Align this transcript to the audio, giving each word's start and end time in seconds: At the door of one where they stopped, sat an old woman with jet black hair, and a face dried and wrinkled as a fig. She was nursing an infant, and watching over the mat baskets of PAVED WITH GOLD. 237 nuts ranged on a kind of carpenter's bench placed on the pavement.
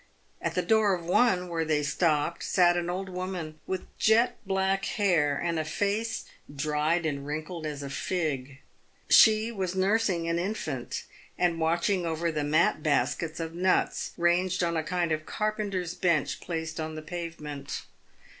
At 0.41 0.55
the 0.55 0.63
door 0.63 0.95
of 0.95 1.05
one 1.05 1.47
where 1.47 1.63
they 1.63 1.83
stopped, 1.83 2.41
sat 2.43 2.75
an 2.75 2.89
old 2.89 3.07
woman 3.07 3.59
with 3.67 3.85
jet 3.99 4.37
black 4.47 4.83
hair, 4.85 5.37
and 5.37 5.59
a 5.59 5.63
face 5.63 6.25
dried 6.51 7.05
and 7.05 7.23
wrinkled 7.27 7.67
as 7.67 7.83
a 7.83 7.89
fig. 7.91 8.57
She 9.11 9.51
was 9.51 9.75
nursing 9.75 10.27
an 10.27 10.39
infant, 10.39 11.03
and 11.37 11.59
watching 11.59 12.07
over 12.07 12.31
the 12.31 12.43
mat 12.43 12.81
baskets 12.81 13.39
of 13.39 13.51
PAVED 13.51 13.57
WITH 13.57 13.63
GOLD. 13.63 13.73
237 13.73 13.87
nuts 13.87 14.11
ranged 14.39 14.63
on 14.63 14.75
a 14.75 14.83
kind 14.89 15.11
of 15.11 15.27
carpenter's 15.27 15.93
bench 15.93 16.41
placed 16.41 16.79
on 16.79 16.95
the 16.95 17.03
pavement. 17.03 17.83